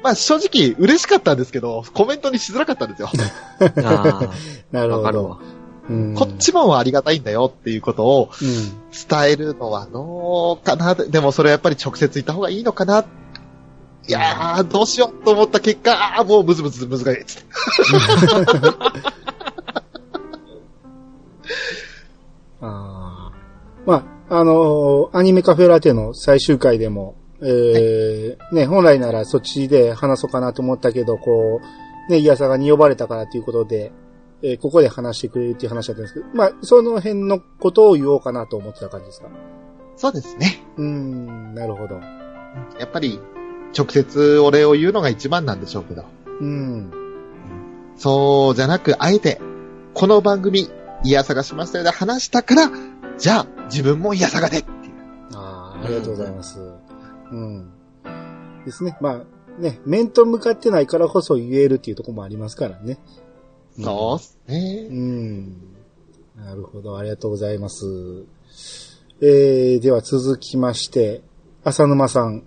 [0.02, 3.10] まあ正直嬉しかったんですけど、コメントにしづらかったんですよ。
[3.84, 4.30] あ
[4.72, 5.40] なるほど。
[5.90, 8.50] うんこっちもありがたいんだよっていうことをうん。
[8.92, 10.96] 伝えるのはどうかな。
[10.96, 13.06] でもそれはやっぱり直接言った方がいいのかな。
[14.06, 17.48] いやー、どうしようと思った結果、あーもうブズブズ難しいっつって。
[22.62, 23.32] ああ。
[23.86, 31.62] まあ、あのーアニメカフェラテの最終回でも、えーね、本来ならそっちで話そうかなと思ったけど、こ
[32.10, 33.92] う、ね、イヤサガに呼ばれたからということで、
[34.44, 39.30] えーここで話してくれるっていう話だったんですけど、まあ、その辺のことを言おうかなと思ってた感じですか？
[39.96, 40.64] そうですね。
[40.78, 41.96] うーん、なるほど。
[42.80, 43.20] やっぱり、
[43.78, 46.04] 直接お礼を言うのが一番なんでしょうけど。
[46.42, 46.92] うん。
[47.96, 49.40] そうじゃなく、あえて、
[49.94, 50.70] この番組、
[51.04, 52.72] イヤサガしましたよで話したから、
[53.18, 54.76] じゃあ、自分もイヤサガでっていう。
[55.36, 56.60] ああ、ありがとうございます。
[57.32, 57.72] うん。
[58.66, 58.98] ですね。
[59.00, 62.98] まあ、ね、面と向かってないからこそ言えるっていうところもありますからね。
[63.80, 64.94] そうっすねう。
[64.94, 65.58] ん。
[66.36, 67.86] なるほど、ありがとうございます。
[69.22, 71.22] えー、では続きまして、
[71.64, 72.44] 浅沼さん。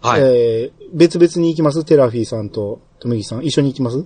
[0.00, 0.20] はい。
[0.22, 1.84] えー、別々に行きます？
[1.84, 3.44] テラフィーさんと、とめぎさん。
[3.44, 4.04] 一緒に行きます？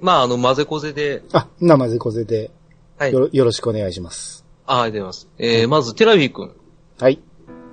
[0.00, 2.50] まあ、あの、混ぜこぜで、あ、生ぜこぜで
[2.98, 3.12] はい。
[3.12, 4.44] よろ、よろしくお願いします。
[4.66, 5.30] あ、ありがとうございます。
[5.38, 6.54] えー、まず、テラフィー君。
[7.00, 7.20] はい。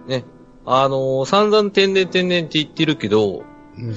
[0.07, 0.23] ね。
[0.65, 3.43] あのー散々天然天然って言ってるけど、
[3.77, 3.95] うん。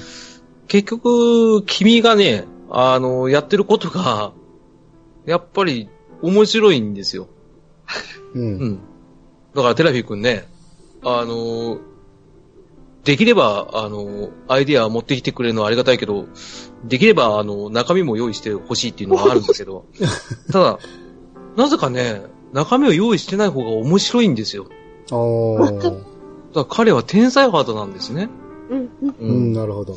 [0.66, 4.32] 結局、君がね、あのーやってることが、
[5.26, 5.88] やっぱり
[6.22, 7.28] 面白いんですよ。
[8.34, 8.38] う。
[8.38, 8.78] うんん。
[9.54, 10.48] だから、テラフィー君ね、
[11.02, 11.78] あのー
[13.04, 16.26] できれば、あのーアイディア持ってきてくれるのはありがたいけど、
[16.84, 19.84] できれば、あの、中身も用意してほしいっていうのはあるんですけど、
[20.50, 20.78] ただ、
[21.56, 24.66] なぜかね、中身を用意してない方が面白いんですよ。
[25.12, 25.82] おー。
[25.82, 25.96] だか
[26.54, 28.28] ら彼は天才肌なんですね。
[28.70, 29.28] うんうん。
[29.28, 29.96] うん、なるほど。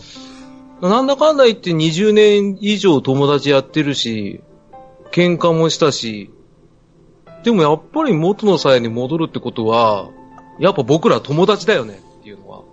[0.82, 4.42] なんだかんだ言って20年以上友達やってるし、
[5.12, 6.32] 喧嘩もしたし、
[7.44, 10.10] でもやっぱり元の際に戻るってことは、
[10.60, 12.64] やっぱ僕ら友達だよねっていうのは、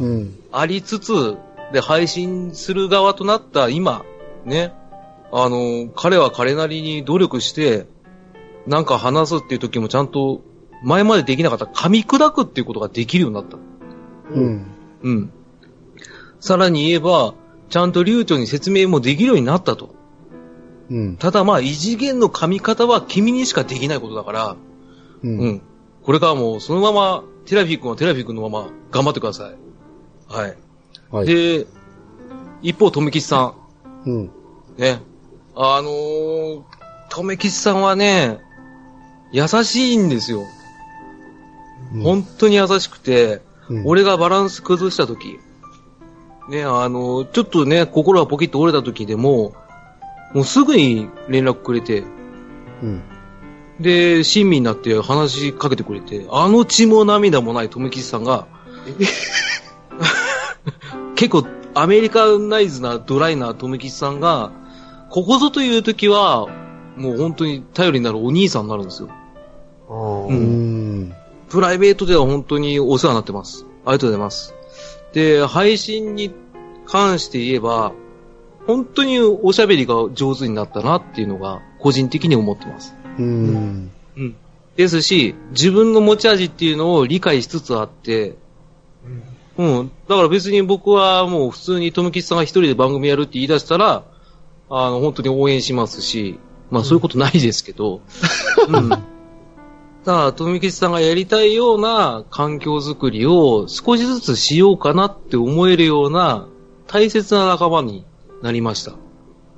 [0.00, 0.04] う。
[0.04, 0.38] ん。
[0.52, 1.36] ありつつ、
[1.72, 4.04] で、配信する側となった今、
[4.44, 4.72] ね、
[5.32, 7.86] あの、彼は彼なりに努力して、
[8.66, 10.42] なんか話すっていう時もちゃんと、
[10.84, 13.56] 前までできなかった噛み砕くっていうことができるようになった。
[14.30, 14.66] うん。
[15.02, 15.32] うん。
[16.42, 17.34] さらに言えば、
[17.68, 19.94] ちゃんと流暢に説明もできるようになったと。
[20.90, 21.16] うん。
[21.16, 24.56] ただまあ、異次元の噛み方は君にしかできないことだから、
[25.22, 25.28] う。
[25.28, 25.62] うんん。
[26.02, 29.56] これからもうそのまま、テラフィー君はテラフィー君のまま頑張ってください。
[30.26, 30.56] はい。
[31.12, 31.26] はい。
[31.26, 31.66] で、
[32.60, 33.54] 一方、とめきちさ
[34.04, 34.22] うん。
[34.24, 34.30] ん。
[34.76, 35.00] ね。
[35.54, 36.62] あのー、
[37.08, 38.40] とめきちさんはね、
[39.30, 40.42] 優しいんですよ。
[42.02, 45.38] 本当に優しくて、うん、俺がバランス崩した時、
[46.48, 49.54] ね、あの、ちょっとね、心がポキッと折れた時でも、
[50.34, 52.04] もうすぐに連絡くれて、
[52.82, 53.02] うん。
[53.80, 58.46] で、親身になって話しかけてくれて、あの血も涙もない富吉さんが、
[61.14, 64.50] 結構アメリカナイズなドライな富吉さんが、
[65.10, 66.48] ここぞという時は、
[66.96, 69.08] もう本当に頼りになるお兄さんになるんですよ。
[69.88, 71.14] ううんん。
[71.48, 73.66] プライベートでは本当にお世話になってます。
[73.84, 74.54] ありがとうございます。
[75.12, 76.32] で、配信に
[76.86, 77.92] 関して言えば、
[78.66, 82.94] 本当におしゃべりが上手になったなっていうのが個人的に思ってます。
[83.18, 83.90] うん。
[84.16, 84.36] うん。
[84.76, 88.36] ですし、自分の持ち味っていうのを理解しつつあって、
[89.58, 89.90] うん。
[90.08, 94.04] だから別に僕はもう普通に富吉さんが一人で番組やるって言い出したら、
[94.70, 96.38] あの、本当に応援しますし、
[96.70, 98.00] まあそういうことないですけど、
[98.68, 98.88] うん。
[98.88, 99.02] だか
[100.04, 106.48] ら、富吉さんがやりたいような環境づくりを少しずつしようかなって思えるような
[106.86, 108.04] 大切な仲間に
[108.42, 108.94] なりました。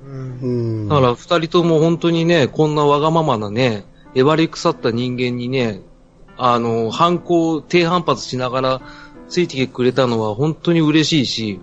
[0.05, 0.47] うんう
[0.85, 0.87] ん。
[0.87, 5.81] だから二人とも本当にね、こんなわがままなね、えばり腐った人間にね、
[6.37, 8.81] あの、反抗、低反発しながら
[9.27, 11.59] ついてきてくれたのは本当に嬉しいし、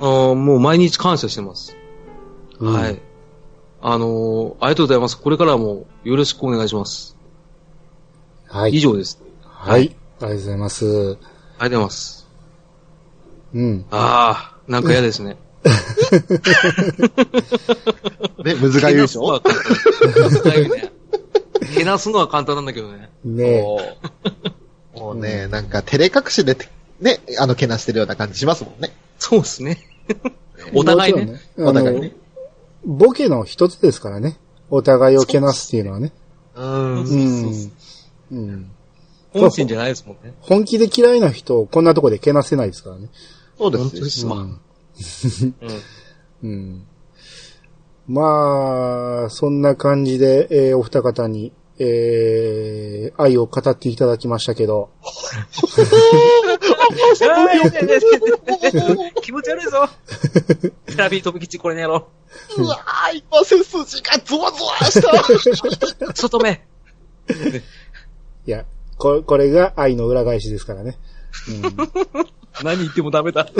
[0.00, 1.76] あーもう毎日感謝してます。
[2.58, 3.00] うんはい。
[3.80, 5.20] あのーありがとうございます。
[5.20, 7.15] これからもよろしくお願いします。
[8.48, 8.74] はい。
[8.74, 9.20] 以上です。
[9.42, 9.80] はい。
[9.80, 9.88] あり
[10.20, 10.84] がとうございます。
[10.86, 11.18] ありがとう
[11.58, 12.28] ございます。
[13.54, 13.84] うん。
[13.90, 15.36] ああ、なんか嫌ですね。
[18.44, 19.42] ね、むずがゆいでしょ？
[19.42, 19.44] け
[20.14, 20.84] なすのは簡
[21.74, 21.84] 単。
[21.84, 23.10] なすのは簡単なんだけどね。
[23.24, 23.62] ね
[24.94, 26.68] もうね、なんか照れ隠しでて、
[27.00, 28.92] ね、あの、けなしてるような感じしますもんね。
[29.18, 29.78] そうですね。
[30.74, 31.24] お互いね。
[31.24, 32.12] もちろんお互いね。
[32.84, 34.36] ボケの一つですからね。
[34.70, 36.12] お互いをけなすっていうのはね。
[36.54, 37.70] うん。
[38.30, 38.48] そうん。
[38.48, 38.70] うん。
[39.32, 40.34] 本心じゃないですもんね。
[40.40, 43.08] 本気で嫌いな人をこんなとこでけなせないですからね。
[43.58, 44.36] そうで本当ですすわ。
[44.36, 44.60] うんうん。
[46.42, 46.86] うん。
[48.08, 54.90] まあ、そんな感じで、えーお二方に、えー愛を語っていただきましたけど、
[59.22, 59.88] 気持ち悪いぞ。
[60.88, 62.08] キラビー飛び吉これねやろ
[62.56, 65.10] うわー、今背筋がゾワゾワした。
[66.06, 66.12] う。
[66.14, 66.64] 外目。
[68.46, 68.64] いや、
[68.98, 70.96] ここれが愛の裏返しですからね。
[72.64, 73.46] 何言ってもダメだ。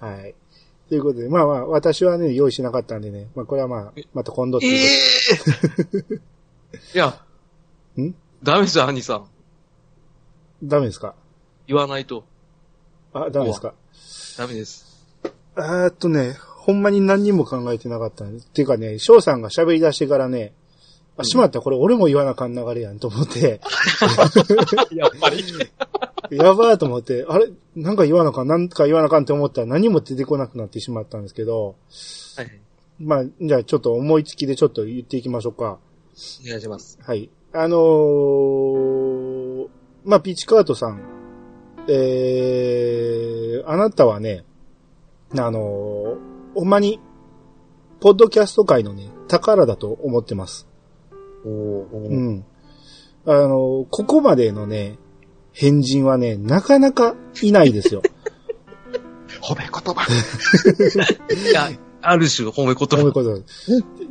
[0.00, 0.34] はい。
[0.88, 6.14] ということで、まあまあ、私はね、用意しなかったんでね、まあこれはまあ、また今度ってえいうこ
[6.72, 7.20] え いや、
[7.96, 8.02] と。
[8.02, 8.14] ん？
[8.42, 9.26] ダメですよ、兄さん。
[10.62, 11.14] ダメですか？
[11.66, 12.24] 言わないと。
[13.12, 13.74] あ、ダメですか？
[14.38, 14.84] ダメです。
[15.56, 18.46] あーっとね、ほんまに何にも考えてなかったんです。
[18.46, 20.52] っていうかね、翔さんが喋り出してからね、
[21.16, 23.60] あ、しまった、これ俺も言わなあかん流れやんと思って、
[24.94, 25.44] やっぱり。
[26.36, 27.50] やばーと思って、あれ？
[27.76, 31.76] なんか言わなあかん、なんか言わなあかんって思ったら何も出てこなくなってしまったんですけど、
[32.36, 32.60] はい。
[32.98, 35.78] まあ、じゃあちょっと思いつきでちょっと言っていきましょうか。
[36.44, 36.98] お願いします。
[37.02, 37.28] はい。
[37.52, 39.68] あのー、
[40.04, 41.02] まあ、ピッチカートさん、
[41.88, 44.44] えー、あなたはね、
[45.32, 46.18] あのー、
[46.54, 47.00] ほんまに、
[48.00, 50.66] ポッドキャスト界のね、宝だと思ってます。
[51.44, 52.44] おうーん。
[53.26, 54.98] あのー、ここまでのね、
[55.52, 58.02] 変人はね、なかなかいないですよ。
[59.40, 60.06] 褒め言葉。
[61.50, 61.70] いや、
[62.02, 62.96] ある種褒め言葉。
[62.96, 63.42] 褒めこと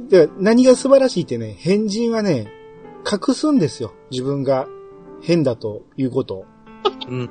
[0.10, 2.52] で何が素晴らしいってね、変人はね、
[3.10, 3.93] 隠すんですよ。
[4.12, 4.67] 自分が
[5.22, 6.46] 変だということを。
[7.10, 7.30] うん。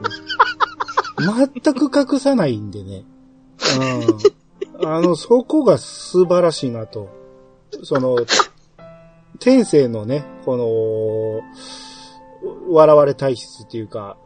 [1.62, 3.04] 全く隠さないんでね。
[4.80, 4.88] うん。
[4.88, 7.08] あの、そこが素晴らしいなと。
[7.82, 8.16] その、
[9.42, 11.42] 天性のね、この、
[12.70, 14.16] 笑われ体質っていうか、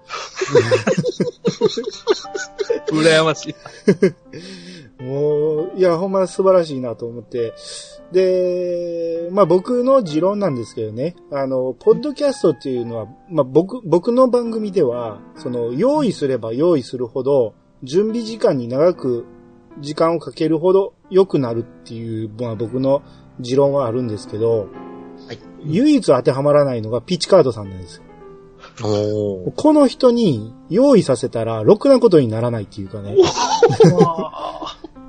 [2.91, 5.03] 羨ましい。
[5.03, 7.55] もう、いや、ほんま素晴らしいなと思って。
[8.13, 19.27] で、まあ僕の持論なんですけどね、あの、ポッドキャストっていうのは、まあ僕、僕の番組では、その、用意すれば用意するほど、準備時間に長く
[19.81, 23.03] 時間をかけるほど良くなるっていう、まあ僕の
[23.41, 24.69] 持論はあるんですけど、
[25.27, 28.03] はい唯一当てはまらないのがピッチカードさんなんですよ。
[29.57, 33.17] この人に用意させたら、ろくなことにならないっていうかね。
[33.17, 33.23] で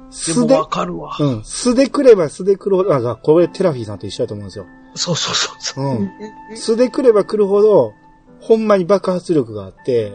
[0.09, 1.15] 素でもわ、かるわ。
[1.19, 1.43] うん。
[1.43, 4.65] 素で来れば素で来るほど、あ、これテラフィーさんと一緒だと思うんですよ。
[4.95, 5.85] そうそうそうそう。
[5.85, 6.57] うん。
[6.57, 7.93] 素で来れば来るほど、
[8.39, 10.13] ほんまに爆発力があって、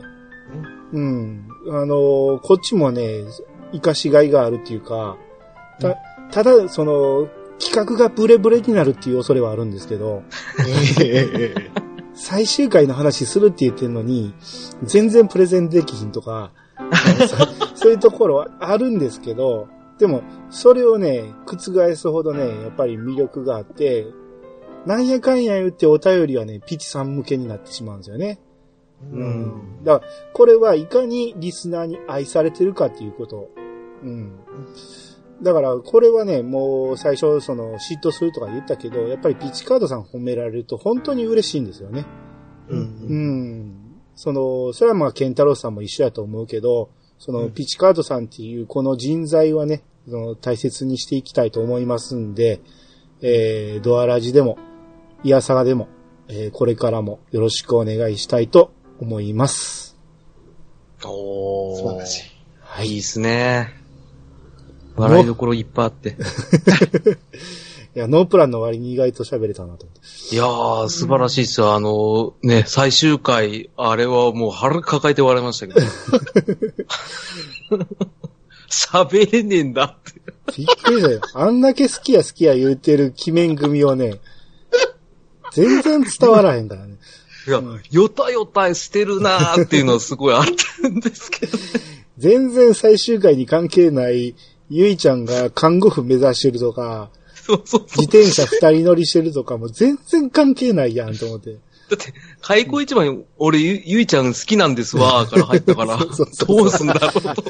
[0.92, 1.48] うん。
[1.68, 3.22] あのーこっちもね、
[3.70, 5.16] 活かしがいがあるっていうか、
[5.80, 5.96] た、
[6.30, 7.28] ただ、その、
[7.62, 10.24] 企画がブレブレになるっていう恐れはあるんですけど、
[12.14, 14.34] 最終回の話するって言ってるのに、
[14.82, 16.52] 全然プレゼンできひんとか、
[17.74, 24.06] そ そういうところはあるんですけど、でも、それをね、覆すほどね、やっぱり魅力があって、
[24.84, 28.40] なんやかんや言ってお便りはね、ピチさん向けになってしまうんですよね。
[29.12, 29.84] うん。
[29.84, 33.48] だから、これはいかにリスナーに愛されてるかっていうこと。
[34.02, 34.32] うん。
[35.42, 42.06] だから、これはね、もう最初、その、嫉妬するとか言ったけど、やっぱりピッチカードさん褒められると本当に嬉しいんですよね。
[42.68, 43.92] うんうん。
[44.14, 52.60] その、それはまあ、ケンタロウさんも一緒やと思うけど、その、うんピッチカードさんっていうこの人材はね、その大切にしていきたいと思いますんで、
[53.20, 54.58] えー、ドアラジでも、
[55.24, 55.88] イヤサガでも、
[56.28, 59.96] えー、これからもよろしくお願いしたいと思います。
[61.04, 61.76] おー。
[61.76, 62.32] 素晴らしい。
[62.60, 63.81] はいいいっすね。
[64.96, 66.16] 笑いどころいっぱいあって。
[67.94, 69.96] いや、ノープランの割に意外と喋れたなと思っ
[70.30, 70.34] て。
[70.34, 71.74] いやー、素晴らしいっすよ。
[71.74, 75.80] あの、ね、最終回、あれはもう腹抱えて笑いましたけど。
[78.72, 80.22] 喋れねえんだって。
[80.56, 81.20] びっくりしたよ。
[81.34, 84.20] あんだけ好きや好きや言うてる鬼面組をね、
[85.52, 86.96] 全然伝わらへんからね。
[87.46, 90.44] いや、よたよたしてるなーっていうのはすごいあっ
[90.80, 91.58] たんですけど。
[92.18, 94.34] 全然最終回に関係ない、
[94.74, 98.02] ゆいちゃんが看護婦目指してるとか、そうそう自。
[98.04, 101.52] 転車二人乗りしてるとかも全然関係ないやんと思って。
[101.52, 101.58] だ
[101.94, 107.44] って、開口一番に、俺、ゆ、ゆいちゃん好きなんですわ、から入ったから、 そうそうそうどうすんだろうと。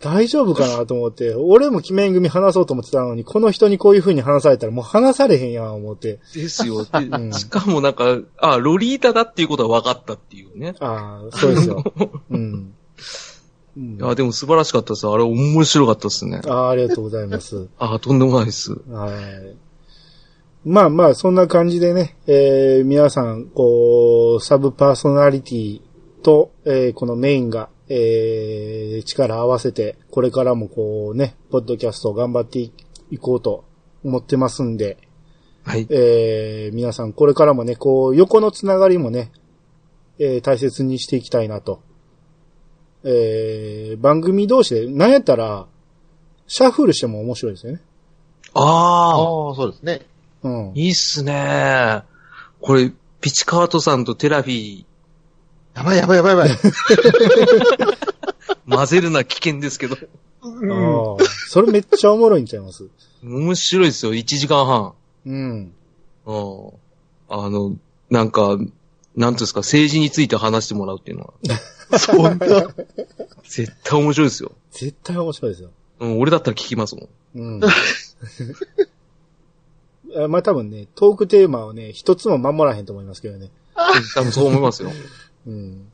[0.00, 6.20] 大丈夫かなと思って、俺も鬼面組話そうと思ってたのに、この人にこういう風に話されたらもう話されへんやん、思って。
[6.34, 6.84] ですよ。
[6.92, 10.74] でうんしかもなんか、あ、ロリータだっていうことは分かったっていうね。
[10.78, 11.82] ああ、そうですよ。
[12.30, 12.74] うん。
[13.76, 15.06] うんいや、でも素晴らしかったです。
[15.06, 16.40] あれ面白かったですね。
[16.46, 17.68] ああ、ありがとうございます。
[17.78, 18.72] あ、とんでもないです。
[18.88, 19.56] はい。
[20.64, 25.80] まあまあ、そんな感じでね、えー、皆さん、こう、サブパーソナリティ
[26.22, 32.72] と、えー、このメインが、えー、力を合わせて、これからもこうね、ポッドキャストを頑張ってい
[33.10, 33.64] いこうと
[34.02, 34.96] 思ってますんで、
[35.64, 35.86] はい。
[35.90, 39.32] えー、皆さん、これからもね、こう、横のつながりもね、
[40.18, 41.82] えー、大切にしていきたいなと。
[43.04, 45.66] えー、番組同士で、なんやったら、
[46.46, 47.80] シャッフルしても面白いですよね。
[48.54, 49.12] ああ、あ
[49.52, 50.00] あ、そうですね。
[50.42, 50.72] うん。
[50.74, 52.02] いいっすね。
[52.60, 54.84] これ、ピチカートさんとテラフィー、
[55.74, 56.50] やばいやばいやばいやばい。
[58.68, 59.96] 混ぜるな危険ですけど。
[59.96, 59.98] あ
[60.46, 60.50] あ、
[61.48, 62.86] それめっちゃおもろいんちゃいます？
[63.24, 64.92] 面白いですよ、1時間半。
[65.26, 65.72] うん。
[66.26, 66.70] うん。
[67.28, 67.74] あの、
[68.10, 71.32] なんか、なんていうんですか、政治について話してもらうっていうのは。
[71.98, 72.38] そんな。
[73.44, 74.52] 絶対面白いですよ。
[74.70, 75.70] 絶対面白いですよ。
[76.00, 77.08] うん、俺だったら聞きますもん。
[77.34, 77.60] うん。
[80.16, 83.50] あまあ多分ね、トークテーマをね、一つも守らへんと思いますけどね。
[84.14, 84.92] 多分そう思いますよ。
[85.46, 85.90] うん。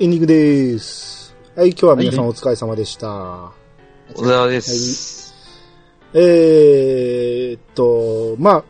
[0.00, 1.36] エンディングです。
[1.54, 3.06] はい、今日は皆さんお疲れ様でした。
[3.08, 3.52] お
[4.16, 5.32] 疲れ様です。
[6.12, 8.64] えーっと、ま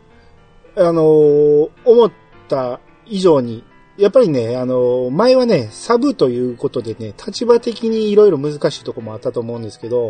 [0.75, 2.11] あ、あのー思っ
[2.47, 3.63] た以上に、
[3.97, 10.09] やっぱりね、あのー前はね、サブということでね、立場的にいろいろ難しいとこもあったと思うんですけど、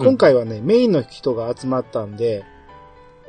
[0.00, 2.44] うん今回はね、メインの人が集まったんで、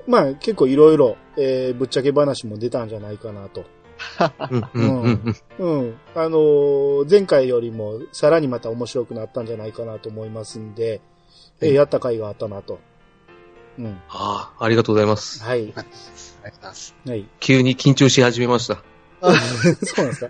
[0.08, 3.64] まあ結構いろいろ、えーぶっちゃけ話も出たんじゃないかなと。
[4.50, 5.82] うん、うん、うん。
[5.82, 5.98] うん。
[6.16, 11.02] あのー前回よりもさらにまた面白くなったんじゃないかなと思いますんで、
[11.60, 12.80] えーはいやった甲斐があったなと。
[13.80, 14.02] うん。
[14.10, 15.44] ああ、ありがとうございます。
[15.44, 15.74] はいよ。
[15.74, 16.96] かったですありがとうございます。
[17.08, 17.30] はい。
[17.40, 18.84] 急に緊張し始めました。
[19.22, 20.30] そうなんですか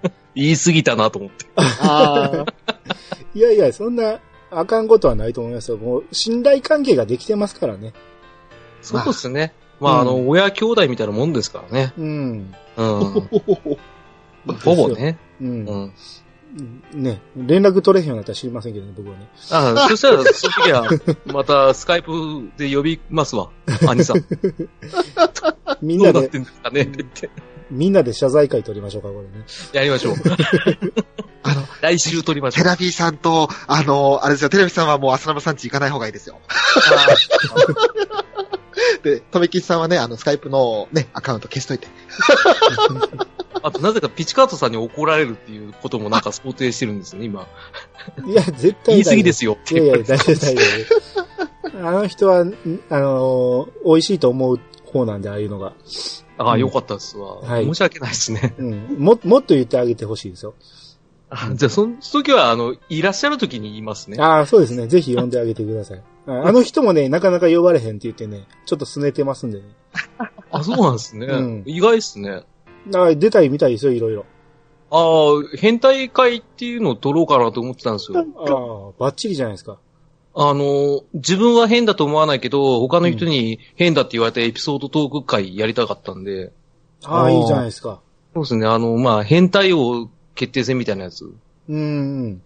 [0.34, 1.46] 言い過ぎたなと思って。
[1.56, 2.46] ああ。
[3.34, 4.20] いやいや、そんな、
[4.50, 5.76] あかんことはないと思いますよ。
[5.76, 7.92] もう、信頼関係ができてますからね。
[8.80, 9.54] そうですね。
[9.82, 11.92] まあ、あうの、親兄弟みたいなもんですからね。
[11.98, 12.54] うん。
[12.76, 13.28] うん。
[14.64, 15.18] ほぼね。
[15.40, 15.44] う。
[15.44, 15.92] うんん。
[16.92, 19.26] ね、連絡取れへんようになったら知りませんけどね、僕はね。
[19.50, 20.88] ああ、そしたら、その時は、
[21.32, 22.12] また、スカイプ
[22.58, 23.48] で呼びますわ。
[23.88, 24.24] 兄さん。
[25.80, 27.30] みんなでどうなって、んですかねって。
[27.70, 29.46] みんなで謝罪会撮りましょうか、これね。
[29.72, 30.14] やりましょう。
[31.42, 32.62] あの、来週撮りましょう。
[32.62, 36.38] テラビーさんと、あの、あれですよ、テラビーさんはもう浅沼さんち行かない方がいいですよ。
[39.02, 41.88] で、とめきちさんはね、あの、スカイプのね、アカウント消しといて。
[43.62, 47.46] あと、なぜかピチカートさんに怒られるっていうこともなんか想定してるんですよね、今。
[48.26, 48.94] いや、絶対。
[48.96, 50.62] 言い過ぎですすよっていやいや、大丈夫、大丈
[51.72, 51.88] 夫。
[51.88, 52.54] あの人は、ん
[52.90, 55.74] あのー美味しいと思う方なんで、ああいうのが。
[56.38, 57.40] ああ、よかったですわ。
[57.40, 58.54] はい申し訳ないですね。
[58.58, 58.96] うん。
[58.98, 60.54] も、もっと言ってあげてほしいですよ。
[61.30, 64.18] あじゃあ、その時は、あの、いらっしゃる時に言いますね。
[64.20, 64.86] ああ、そうですね。
[64.86, 66.02] ぜひ呼んであげてください。
[66.26, 69.64] ああの人もね、なかなか呼ばれへんって言ってね、ちょっと拗ねてますんでね。
[70.50, 71.26] あ、そうなんですね。
[71.26, 72.42] うん意外ですね。
[72.94, 74.24] ああ出たいみたいですよ、いろいろ。
[74.90, 78.18] ああ、変態会っていうのを撮ろうかなと思ってたんですよ。
[78.18, 79.78] ああ、バッチリじゃないですか。
[80.34, 86.52] あの、自分は変だと思わないけど、他の人に変だって言われたエピソードトーク会やりたかったんで、
[87.04, 88.00] ああ、いいじゃないですか。
[88.34, 91.30] そうですね、あの、まあ、変態王決定戦みたいなやつ。
[91.68, 92.42] うん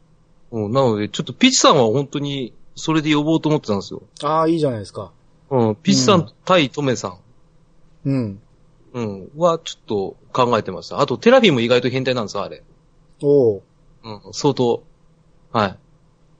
[0.52, 0.64] うん。
[0.64, 4.02] うん、なので、ちょっとピチさんは本当に、それで呼ぼうと思ってたんですよ。
[4.22, 5.10] ああ、いいじゃないですか。
[5.50, 7.18] うん、ピチさん対トメさん。
[8.04, 8.40] うん。
[8.92, 11.00] うん、は、ちょっと考えてました。
[11.00, 12.62] あと、テラフィーも意外と変態なんですよ、あれ。
[13.22, 13.62] おう
[14.04, 14.82] うん、相当。
[15.52, 15.78] はい。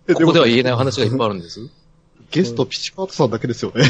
[0.09, 1.69] えここではも言えない話がいっぱいあるんです。
[2.31, 3.85] ゲストピチパートさんだけですよね。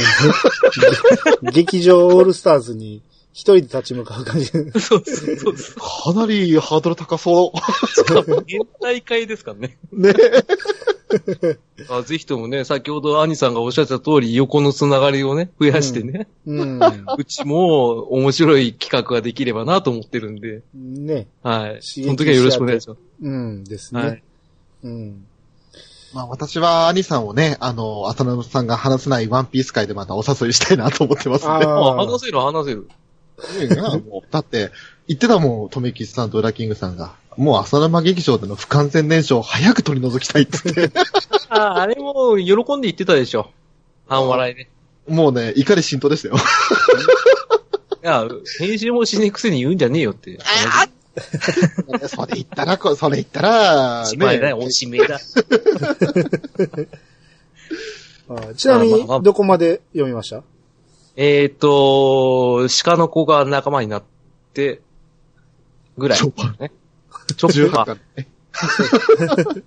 [1.52, 3.02] 劇場オールスターズに
[3.36, 4.46] 一人で立ち向かう感じ。
[4.80, 5.74] そうです、そうです。
[5.74, 7.52] かなりハードル高そ
[8.46, 9.76] 変態会ですからね。
[9.92, 10.00] う。
[10.00, 10.14] ね。
[11.90, 16.80] あぜひともね、先ほど兄さんがおっしゃってた通り、横のつながりをね、増やしてね、うん。
[17.18, 21.26] うちも面白い企画ができればなと思ってるんで、ね。
[21.42, 21.78] はい。
[21.82, 23.00] その時はよろしくお願いします。
[23.20, 24.00] うんですね。
[24.00, 24.22] はい。
[24.82, 25.26] うん。
[26.14, 31.66] まあ私は兄さんをね、あの、浅野さんが話せないワンピース界でまたお誘いしたいなと思ってますんで。
[31.66, 32.88] ああ、あ話せる話せる。
[33.60, 34.70] いいなもうだって、
[35.08, 37.14] 言ってたもん、とめきちさんとウラキングさんが。
[37.36, 40.98] もう浅沼劇場での不完全燃焼を早く取り除きたいって言って。
[41.50, 43.50] あ、あれも喜んで言ってたでしょ。
[44.08, 44.68] 半笑いで。
[45.06, 46.36] もうね、怒り浸透でしたよ。
[48.02, 48.26] いや、
[48.58, 50.38] 編集もしねえくせに言うんじゃねえよって。
[52.08, 55.20] それ言ったら、こそれ言ったら、おしまいだよ、おしめだ。
[58.28, 60.42] あちなみにどこまで読みました？
[61.16, 64.02] えっと、鹿の子が仲間になっ
[64.52, 64.82] て、
[65.96, 66.18] ぐらい。
[66.18, 66.70] チョッパね。
[67.36, 69.62] チョッ18パー。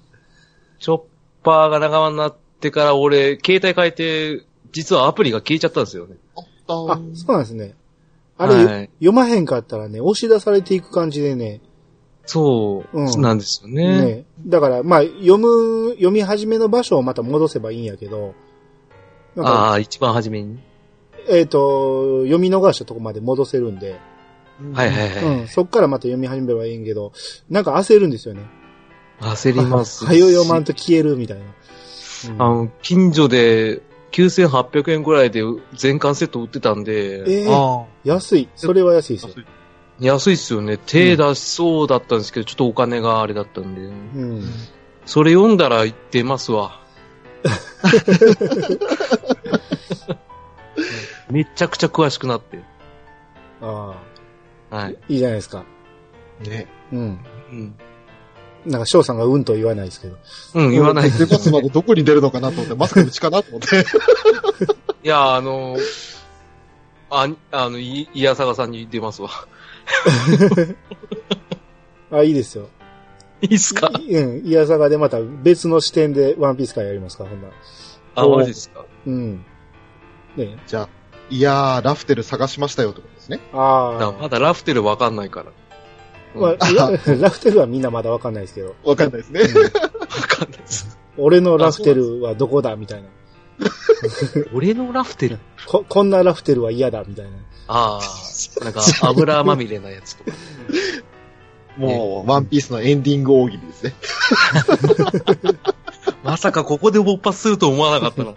[0.79, 1.01] チョッ
[1.43, 6.15] パーが仲間になってから俺、携帯変えて、実はアプリが消えちゃったんですよね。
[6.35, 7.75] あっあ、たそうなんですね。
[8.37, 11.61] あれ、はい読まへんかったらね、押し出されていく感じでね、
[12.25, 14.05] そう、うんなんですよね。
[14.05, 14.25] ね。
[14.45, 18.35] だから、まあ、読む、読み始めの場所をまた戻せばいいんやけど、
[19.35, 20.59] ああ、一番初めに。
[21.27, 23.99] えっ、と、読み逃したとこまで戻せるんで、
[24.73, 25.23] はいはいはい。
[25.39, 27.13] うん、そっからまた読み始めればいいんけど、
[27.49, 28.41] なんか焦るんですよね。
[29.21, 30.07] 焦りますし。
[30.07, 31.43] はよ読まんと消えるみたいな。
[31.43, 35.41] うんあの、近所で9800円くらいで
[35.73, 38.49] 全巻セット売ってたんで、えーあ安い。
[38.55, 39.29] それは安いですよ。
[39.99, 40.77] 安いっすよね。
[40.77, 43.81] 手出しそうだったんですけど、ちょっとお金があれだったんで。
[43.81, 44.43] うん。
[45.05, 46.79] それ読んだら出ますわ。
[51.29, 52.59] めちゃくちゃ詳しくなって。
[53.61, 53.93] あ
[54.71, 54.97] あ、はい。
[55.09, 55.63] いいじゃないですか。
[56.41, 56.43] あ。
[56.47, 56.67] ね。
[56.91, 57.19] うん。
[57.51, 57.75] うん。
[58.65, 60.17] なんか翔さんがうんと言わないですけど。
[60.55, 61.11] うん、言わない。
[61.11, 63.79] 出ますまでどこに出るのかなと思って、まさかうちかなと思って。
[65.03, 65.77] いや、あの、
[67.09, 69.29] あ、あの、い、いやさがさんに出ますわ。
[72.11, 72.69] あ、いいですよ。
[73.41, 73.89] いいっすか？
[73.93, 74.41] うん。
[74.45, 77.53] いやさがでまた別の視点でワンピース会やりますか、ほんなら
[78.15, 78.83] あ、マジですか？
[79.07, 79.45] うん。
[80.35, 80.89] ねじゃあ、
[81.29, 83.39] いやー、ラフテル探しましたよってことですね。
[83.53, 85.51] あまだラフテルわかんないから。
[86.35, 88.75] うんまあ、ラ ラフテルはみんなまだわかんないですけど。
[88.83, 89.41] わかんないですね。
[89.41, 90.97] わかんないです。
[91.17, 93.09] 俺のラフテルはどこだみたいな。
[94.53, 95.39] 俺のラフテル？
[95.67, 97.31] こ、こんなラフテルは嫌だみたいな。
[97.67, 100.31] ああ、なんか油まみれなやつとか。
[101.77, 103.93] もう、ワンピースのエンディング大喜利ですね。
[106.23, 108.33] まさかここで勃発すると思わなかったな。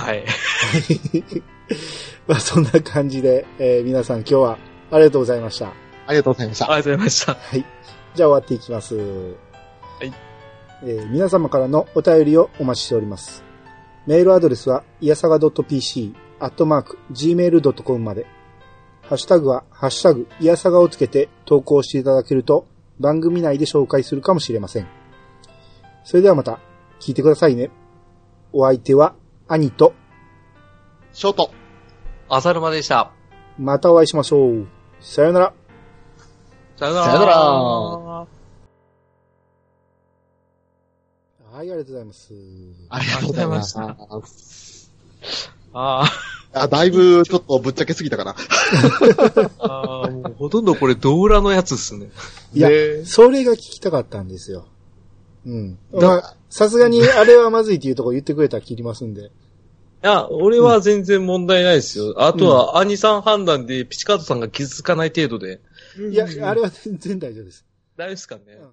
[0.00, 0.24] はい。
[2.26, 4.58] まあそんな感じで、えー皆さん今日は
[4.90, 5.66] ありがとうございました。
[6.06, 6.64] ありがとうございました。
[6.72, 7.32] ありがとうございました。
[7.34, 7.64] はい。
[8.14, 8.96] じゃあ終わっていきます。
[8.96, 9.02] は
[10.04, 10.12] い
[10.82, 13.44] えー皆様からのお便りをお待ちしております。
[14.06, 18.26] メールアドレスは、いやさが .pc、アットマーク、gmail.com まで。
[19.02, 22.66] ハッシュタグは、ハッシュタグ、いやさがをつけて投稿していただけると、
[22.98, 24.88] 番組内で紹介するかもしれません。
[26.04, 26.58] それではまた、
[26.98, 27.70] 聞いてくださいね。
[28.52, 29.14] お相手は、
[29.52, 29.94] 兄と、
[31.12, 31.50] ショート。
[32.28, 33.10] 浅沼でした。
[33.58, 34.68] またお会いしましょう。
[35.00, 35.52] さよなら。
[36.76, 37.06] さよなら。
[37.06, 38.26] さよならは
[41.54, 42.32] い、ありがとうございます。
[42.90, 43.96] ありがとうございました。
[45.72, 46.12] ああ
[46.52, 48.36] あ、だいぶ、ちょっとぶっちゃけすぎたかな。
[49.58, 52.12] あー、もうほとんどこれ動裏のやつっすね。
[52.54, 54.68] いやねそれが聞きたかったんですよ。
[55.44, 55.78] うん。
[55.92, 59.30] だまあ、さすがにあれはまずいっていうところ言ってくれたら切りますんで。
[60.02, 62.14] いや、俺は全然問題ないですよ。
[62.16, 65.60] あとは、兄さん判断でピチカートさんが傷つかない程度で。
[66.10, 67.66] いや、あれは全然大丈夫です。
[67.96, 68.70] 大丈夫ですかね、うん